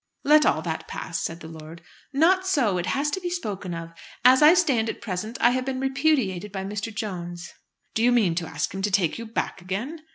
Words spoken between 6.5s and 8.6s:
by Mr. Jones." "Do you mean to